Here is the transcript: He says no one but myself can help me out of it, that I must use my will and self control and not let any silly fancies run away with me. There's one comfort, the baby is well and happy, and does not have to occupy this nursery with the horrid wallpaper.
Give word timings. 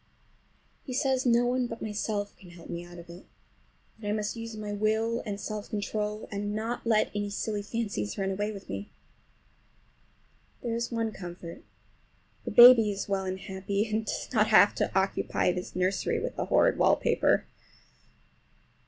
He 0.83 0.95
says 0.95 1.27
no 1.27 1.45
one 1.45 1.67
but 1.67 1.79
myself 1.79 2.35
can 2.35 2.49
help 2.49 2.71
me 2.71 2.83
out 2.83 2.97
of 2.97 3.07
it, 3.07 3.27
that 3.99 4.07
I 4.07 4.11
must 4.11 4.35
use 4.35 4.57
my 4.57 4.73
will 4.73 5.21
and 5.27 5.39
self 5.39 5.69
control 5.69 6.27
and 6.31 6.55
not 6.55 6.87
let 6.87 7.11
any 7.13 7.29
silly 7.29 7.61
fancies 7.61 8.17
run 8.17 8.31
away 8.31 8.51
with 8.51 8.67
me. 8.67 8.89
There's 10.63 10.91
one 10.91 11.11
comfort, 11.11 11.61
the 12.45 12.49
baby 12.49 12.89
is 12.89 13.07
well 13.07 13.25
and 13.25 13.39
happy, 13.39 13.87
and 13.91 14.07
does 14.07 14.27
not 14.33 14.47
have 14.47 14.73
to 14.73 14.91
occupy 14.99 15.51
this 15.51 15.75
nursery 15.75 16.17
with 16.19 16.35
the 16.35 16.45
horrid 16.45 16.79
wallpaper. 16.79 17.45